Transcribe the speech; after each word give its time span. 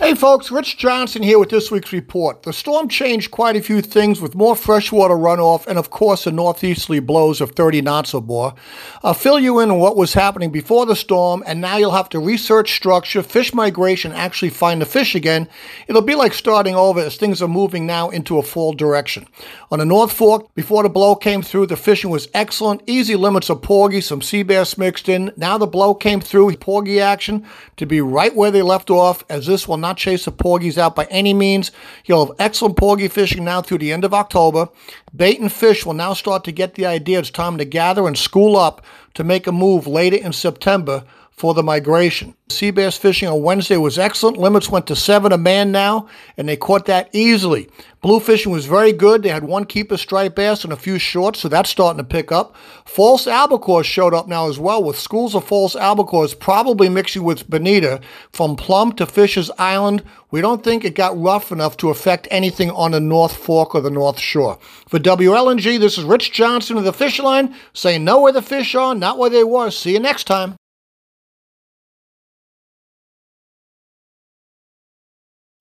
Hey 0.00 0.14
folks, 0.14 0.52
Rich 0.52 0.78
Johnson 0.78 1.24
here 1.24 1.40
with 1.40 1.50
this 1.50 1.72
week's 1.72 1.92
report. 1.92 2.44
The 2.44 2.52
storm 2.52 2.88
changed 2.88 3.32
quite 3.32 3.56
a 3.56 3.60
few 3.60 3.82
things 3.82 4.20
with 4.20 4.36
more 4.36 4.54
freshwater 4.54 5.16
runoff 5.16 5.66
and, 5.66 5.76
of 5.76 5.90
course, 5.90 6.22
the 6.22 6.30
northeasterly 6.30 7.00
blows 7.00 7.40
of 7.40 7.50
30 7.50 7.82
knots 7.82 8.14
or 8.14 8.22
more. 8.22 8.54
I'll 9.02 9.12
fill 9.12 9.40
you 9.40 9.58
in 9.58 9.72
on 9.72 9.80
what 9.80 9.96
was 9.96 10.14
happening 10.14 10.50
before 10.52 10.86
the 10.86 10.94
storm, 10.94 11.42
and 11.46 11.60
now 11.60 11.78
you'll 11.78 11.90
have 11.90 12.08
to 12.10 12.20
research 12.20 12.76
structure, 12.76 13.24
fish 13.24 13.52
migration, 13.52 14.12
actually 14.12 14.50
find 14.50 14.80
the 14.80 14.86
fish 14.86 15.16
again. 15.16 15.48
It'll 15.88 16.00
be 16.00 16.14
like 16.14 16.32
starting 16.32 16.76
over 16.76 17.00
as 17.00 17.16
things 17.16 17.42
are 17.42 17.48
moving 17.48 17.84
now 17.84 18.08
into 18.08 18.38
a 18.38 18.42
fall 18.44 18.74
direction. 18.74 19.26
On 19.72 19.80
the 19.80 19.84
North 19.84 20.12
Fork, 20.12 20.54
before 20.54 20.84
the 20.84 20.88
blow 20.88 21.16
came 21.16 21.42
through, 21.42 21.66
the 21.66 21.76
fishing 21.76 22.10
was 22.10 22.28
excellent. 22.32 22.82
Easy 22.86 23.16
limits 23.16 23.50
of 23.50 23.62
porgy, 23.62 24.00
some 24.00 24.22
sea 24.22 24.44
bass 24.44 24.78
mixed 24.78 25.08
in. 25.08 25.32
Now 25.36 25.58
the 25.58 25.66
blow 25.66 25.92
came 25.92 26.20
through, 26.20 26.54
porgy 26.56 27.00
action 27.00 27.44
to 27.76 27.84
be 27.84 28.00
right 28.00 28.34
where 28.34 28.52
they 28.52 28.62
left 28.62 28.90
off, 28.90 29.24
as 29.28 29.46
this 29.46 29.66
will 29.66 29.76
not 29.76 29.87
not 29.88 29.96
chase 29.96 30.26
the 30.26 30.30
porgies 30.30 30.76
out 30.76 30.94
by 30.94 31.06
any 31.06 31.32
means. 31.32 31.70
You'll 32.04 32.26
have 32.26 32.36
excellent 32.38 32.76
porgy 32.76 33.08
fishing 33.08 33.44
now 33.44 33.62
through 33.62 33.78
the 33.78 33.92
end 33.92 34.04
of 34.04 34.12
October. 34.12 34.68
Bait 35.16 35.40
and 35.40 35.50
fish 35.50 35.86
will 35.86 35.94
now 35.94 36.12
start 36.12 36.44
to 36.44 36.52
get 36.52 36.74
the 36.74 36.84
idea 36.84 37.18
it's 37.18 37.30
time 37.30 37.56
to 37.56 37.64
gather 37.64 38.06
and 38.06 38.16
school 38.16 38.56
up 38.56 38.84
to 39.14 39.24
make 39.24 39.46
a 39.46 39.52
move 39.52 39.86
later 39.86 40.16
in 40.16 40.32
September 40.34 41.04
for 41.38 41.54
the 41.54 41.62
migration. 41.62 42.34
Sea 42.48 42.72
bass 42.72 42.96
fishing 42.96 43.28
on 43.28 43.42
Wednesday 43.42 43.76
was 43.76 43.96
excellent. 43.96 44.38
Limits 44.38 44.68
went 44.68 44.88
to 44.88 44.96
seven 44.96 45.30
a 45.30 45.38
man 45.38 45.70
now, 45.70 46.08
and 46.36 46.48
they 46.48 46.56
caught 46.56 46.86
that 46.86 47.08
easily. 47.12 47.68
Blue 48.00 48.18
fishing 48.18 48.50
was 48.50 48.66
very 48.66 48.92
good. 48.92 49.22
They 49.22 49.28
had 49.28 49.44
one 49.44 49.64
keeper 49.64 49.96
striped 49.96 50.34
bass 50.34 50.64
and 50.64 50.72
a 50.72 50.76
few 50.76 50.98
shorts, 50.98 51.38
so 51.38 51.48
that's 51.48 51.70
starting 51.70 51.98
to 51.98 52.04
pick 52.04 52.32
up. 52.32 52.56
False 52.84 53.28
albacore 53.28 53.84
showed 53.84 54.14
up 54.14 54.26
now 54.26 54.48
as 54.48 54.58
well, 54.58 54.82
with 54.82 54.98
schools 54.98 55.36
of 55.36 55.44
false 55.44 55.76
albacores 55.76 56.36
probably 56.36 56.88
mixing 56.88 57.22
with 57.22 57.48
bonita 57.48 58.00
from 58.32 58.56
Plum 58.56 58.92
to 58.94 59.06
Fisher's 59.06 59.50
Island. 59.58 60.02
We 60.32 60.40
don't 60.40 60.64
think 60.64 60.84
it 60.84 60.96
got 60.96 61.20
rough 61.20 61.52
enough 61.52 61.76
to 61.78 61.90
affect 61.90 62.26
anything 62.32 62.72
on 62.72 62.90
the 62.90 63.00
North 63.00 63.36
Fork 63.36 63.76
or 63.76 63.80
the 63.80 63.90
North 63.90 64.18
Shore. 64.18 64.58
For 64.88 64.98
WLNG, 64.98 65.78
this 65.78 65.98
is 65.98 66.04
Rich 66.04 66.32
Johnson 66.32 66.78
of 66.78 66.84
the 66.84 66.92
Fish 66.92 67.20
Line 67.20 67.54
saying 67.74 68.02
know 68.02 68.20
where 68.22 68.32
the 68.32 68.42
fish 68.42 68.74
are, 68.74 68.96
not 68.96 69.18
where 69.18 69.30
they 69.30 69.44
were. 69.44 69.70
See 69.70 69.92
you 69.92 70.00
next 70.00 70.24
time. 70.24 70.57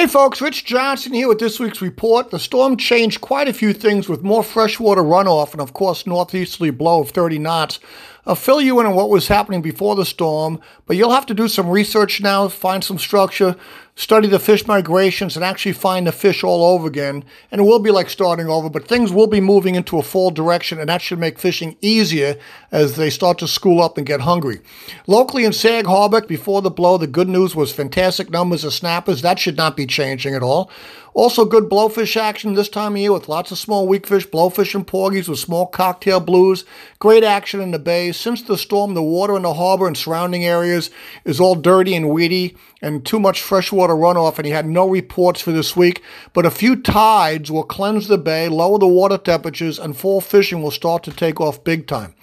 Hey 0.00 0.06
folks, 0.06 0.40
Rich 0.40 0.64
Johnson 0.64 1.12
here 1.12 1.28
with 1.28 1.40
this 1.40 1.60
week's 1.60 1.82
report. 1.82 2.30
The 2.30 2.38
storm 2.38 2.78
changed 2.78 3.20
quite 3.20 3.48
a 3.48 3.52
few 3.52 3.74
things 3.74 4.08
with 4.08 4.22
more 4.22 4.42
freshwater 4.42 5.02
runoff 5.02 5.52
and, 5.52 5.60
of 5.60 5.74
course, 5.74 6.06
northeasterly 6.06 6.70
blow 6.70 7.02
of 7.02 7.10
30 7.10 7.38
knots. 7.38 7.80
I'll 8.26 8.34
fill 8.34 8.60
you 8.60 8.78
in 8.80 8.86
on 8.86 8.94
what 8.94 9.08
was 9.08 9.28
happening 9.28 9.62
before 9.62 9.96
the 9.96 10.04
storm, 10.04 10.60
but 10.86 10.96
you'll 10.96 11.12
have 11.12 11.26
to 11.26 11.34
do 11.34 11.48
some 11.48 11.70
research 11.70 12.20
now, 12.20 12.48
find 12.48 12.84
some 12.84 12.98
structure, 12.98 13.56
study 13.94 14.28
the 14.28 14.38
fish 14.38 14.66
migrations, 14.66 15.36
and 15.36 15.44
actually 15.44 15.72
find 15.72 16.06
the 16.06 16.12
fish 16.12 16.44
all 16.44 16.62
over 16.62 16.86
again. 16.86 17.24
And 17.50 17.60
it 17.60 17.64
will 17.64 17.78
be 17.78 17.90
like 17.90 18.10
starting 18.10 18.46
over, 18.48 18.68
but 18.68 18.86
things 18.86 19.10
will 19.10 19.26
be 19.26 19.40
moving 19.40 19.74
into 19.74 19.98
a 19.98 20.02
fall 20.02 20.30
direction, 20.30 20.78
and 20.78 20.88
that 20.90 21.00
should 21.00 21.18
make 21.18 21.38
fishing 21.38 21.76
easier 21.80 22.36
as 22.70 22.96
they 22.96 23.08
start 23.08 23.38
to 23.38 23.48
school 23.48 23.82
up 23.82 23.96
and 23.96 24.06
get 24.06 24.20
hungry. 24.20 24.60
Locally 25.06 25.44
in 25.46 25.52
Sag 25.54 25.86
Harbor, 25.86 26.20
before 26.20 26.60
the 26.60 26.70
blow, 26.70 26.98
the 26.98 27.06
good 27.06 27.28
news 27.28 27.56
was 27.56 27.72
fantastic 27.72 28.30
numbers 28.30 28.64
of 28.64 28.74
snappers. 28.74 29.22
That 29.22 29.38
should 29.38 29.56
not 29.56 29.76
be 29.76 29.86
changing 29.86 30.34
at 30.34 30.42
all. 30.42 30.70
Also, 31.12 31.44
good 31.44 31.68
blowfish 31.68 32.16
action 32.16 32.54
this 32.54 32.68
time 32.68 32.92
of 32.92 32.98
year 32.98 33.12
with 33.12 33.28
lots 33.28 33.50
of 33.50 33.58
small 33.58 33.88
weakfish, 33.88 34.28
blowfish, 34.28 34.74
and 34.74 34.86
porgies 34.86 35.28
with 35.28 35.38
small 35.38 35.66
cocktail 35.66 36.20
blues. 36.20 36.64
Great 37.00 37.24
action 37.24 37.60
in 37.60 37.72
the 37.72 37.78
bay. 37.78 38.12
Since 38.12 38.42
the 38.42 38.56
storm, 38.56 38.94
the 38.94 39.02
water 39.02 39.36
in 39.36 39.42
the 39.42 39.54
harbor 39.54 39.86
and 39.86 39.96
surrounding 39.96 40.44
areas 40.44 40.90
is 41.24 41.40
all 41.40 41.56
dirty 41.56 41.94
and 41.94 42.10
weedy 42.10 42.56
and 42.80 43.04
too 43.04 43.18
much 43.18 43.42
freshwater 43.42 43.94
runoff, 43.94 44.38
and 44.38 44.46
he 44.46 44.52
had 44.52 44.66
no 44.66 44.88
reports 44.88 45.40
for 45.40 45.52
this 45.52 45.76
week. 45.76 46.02
But 46.32 46.46
a 46.46 46.50
few 46.50 46.76
tides 46.76 47.50
will 47.50 47.64
cleanse 47.64 48.08
the 48.08 48.18
bay, 48.18 48.48
lower 48.48 48.78
the 48.78 48.86
water 48.86 49.18
temperatures, 49.18 49.78
and 49.78 49.96
fall 49.96 50.20
fishing 50.20 50.62
will 50.62 50.70
start 50.70 51.02
to 51.04 51.10
take 51.10 51.40
off 51.40 51.64
big 51.64 51.86
time. 51.86 52.14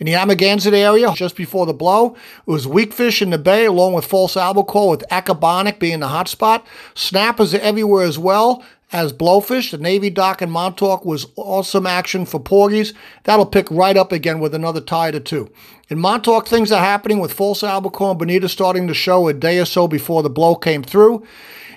In 0.00 0.06
the 0.06 0.14
Amagansett 0.14 0.72
area, 0.72 1.12
just 1.14 1.36
before 1.36 1.66
the 1.66 1.74
blow, 1.74 2.14
it 2.14 2.50
was 2.50 2.66
weak 2.66 2.94
fish 2.94 3.20
in 3.20 3.28
the 3.28 3.36
bay 3.36 3.66
along 3.66 3.92
with 3.92 4.06
false 4.06 4.34
albacore 4.34 4.88
with 4.88 5.04
Accabonac 5.10 5.78
being 5.78 6.00
the 6.00 6.08
hotspot. 6.08 6.62
Snappers 6.94 7.52
are 7.52 7.60
everywhere 7.60 8.06
as 8.06 8.18
well 8.18 8.64
as 8.92 9.12
blowfish. 9.12 9.70
The 9.70 9.78
Navy 9.78 10.10
dock 10.10 10.42
in 10.42 10.50
Montauk 10.50 11.04
was 11.04 11.26
awesome 11.36 11.86
action 11.86 12.26
for 12.26 12.40
porgies. 12.40 12.92
That'll 13.24 13.46
pick 13.46 13.70
right 13.70 13.96
up 13.96 14.12
again 14.12 14.40
with 14.40 14.54
another 14.54 14.80
tide 14.80 15.14
or 15.14 15.20
two. 15.20 15.50
In 15.88 15.98
Montauk, 15.98 16.46
things 16.46 16.70
are 16.72 16.84
happening 16.84 17.18
with 17.18 17.32
false 17.32 17.62
albacore 17.62 18.10
and 18.10 18.18
bonita 18.18 18.48
starting 18.48 18.86
to 18.88 18.94
show 18.94 19.28
a 19.28 19.34
day 19.34 19.58
or 19.58 19.64
so 19.64 19.88
before 19.88 20.22
the 20.22 20.30
blow 20.30 20.54
came 20.54 20.82
through. 20.82 21.26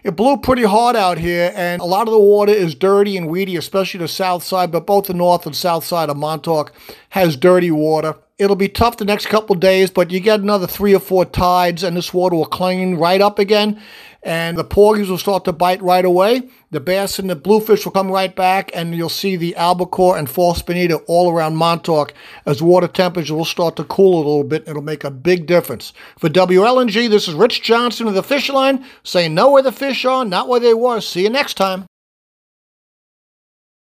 It 0.04 0.18
blew 0.18 0.36
pretty 0.38 0.64
hard 0.64 0.98
out 0.98 1.18
here, 1.18 1.54
and 1.56 1.82
a 1.82 1.86
lot 1.86 2.08
of 2.10 2.14
the 2.14 2.20
water 2.20 2.52
is 2.52 2.76
dirty 2.76 3.16
and 3.16 3.30
weedy, 3.30 3.56
especially 3.56 4.00
the 4.00 4.10
south 4.10 4.44
side, 4.44 4.70
but 4.70 4.86
both 4.86 5.06
the 5.06 5.14
north 5.14 5.46
and 5.46 5.56
south 5.56 5.86
side 5.86 6.10
of 6.10 6.18
Montauk 6.18 6.74
has 7.10 7.38
dirty 7.38 7.72
water. 7.72 8.16
It'll 8.44 8.56
be 8.56 8.70
tough 8.70 8.98
the 8.98 9.06
next 9.06 9.28
couple 9.28 9.56
days, 9.56 9.90
but 9.90 10.12
you 10.12 10.20
get 10.20 10.42
another 10.42 10.68
three 10.68 10.94
or 10.94 11.00
four 11.00 11.26
tides, 11.26 11.84
and 11.84 11.98
this 11.98 12.14
water 12.14 12.36
will 12.36 12.46
clean 12.46 12.96
right 12.96 13.22
up 13.22 13.40
again 13.40 13.82
and 14.24 14.58
the 14.58 14.64
porgies 14.64 15.10
will 15.10 15.18
start 15.18 15.44
to 15.46 15.54
bite 15.54 15.82
right 15.82 16.06
away. 16.06 16.44
The 16.72 16.80
bass 16.80 17.20
and 17.20 17.30
the 17.30 17.36
bluefish 17.36 17.86
will 17.86 17.92
come 17.92 18.10
right 18.10 18.34
back, 18.34 18.72
and 18.74 18.96
you'll 18.96 19.10
see 19.10 19.36
the 19.36 19.56
albacore 19.56 20.18
and 20.18 20.30
false 20.30 20.62
bonita 20.62 20.98
all 21.08 21.32
around 21.32 21.58
Montauk 21.58 22.14
as 22.46 22.62
water 22.62 22.88
temperature 22.88 23.36
will 23.36 23.46
start 23.46 23.76
to 23.76 23.84
cool 23.84 24.16
a 24.16 24.18
little 24.18 24.44
bit. 24.44 24.68
It'll 24.68 24.82
make 24.82 25.04
a 25.04 25.12
big 25.12 25.46
difference. 25.46 25.94
For 26.18 26.30
WLNG, 26.30 27.10
this 27.10 27.28
is 27.28 27.36
Rich 27.36 27.64
Johnson 27.64 28.08
of 28.08 28.14
the 28.14 28.24
Fish 28.24 28.50
Line 28.50 28.86
saying 29.04 29.36
know 29.36 29.52
where 29.52 29.62
the 29.62 29.72
fish 29.72 30.06
are, 30.06 30.26
not 30.26 30.48
where 30.48 30.60
they 30.60 30.74
were. 30.74 31.02
See 31.02 31.24
you 31.24 31.30
next 31.30 31.56
time. 31.56 31.86